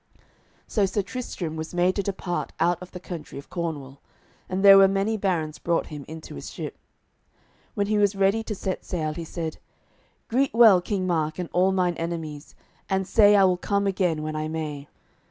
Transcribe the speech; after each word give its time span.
So 0.67 0.87
Sir 0.87 1.03
Tristram 1.03 1.55
was 1.55 1.75
made 1.75 1.95
to 1.95 2.01
depart 2.01 2.53
out 2.59 2.81
of 2.81 2.89
the 2.89 2.99
country 2.99 3.37
of 3.37 3.51
Cornwall, 3.51 3.99
and 4.49 4.65
there 4.65 4.79
were 4.79 4.87
many 4.87 5.15
barons 5.15 5.59
brought 5.59 5.85
him 5.93 6.05
into 6.07 6.33
his 6.33 6.49
ship. 6.49 6.75
When 7.75 7.85
he 7.85 7.99
was 7.99 8.15
ready 8.15 8.41
to 8.45 8.55
set 8.55 8.83
sail 8.83 9.13
he 9.13 9.23
said: 9.23 9.57
"Greet 10.27 10.55
well 10.55 10.81
King 10.81 11.05
Mark 11.05 11.37
and 11.37 11.49
all 11.53 11.71
mine 11.71 11.93
enemies, 11.97 12.55
and 12.89 13.05
say 13.07 13.35
I 13.35 13.43
will 13.43 13.57
come 13.57 13.85
again 13.85 14.23
when 14.23 14.35
I 14.35 14.47
may. 14.47 14.87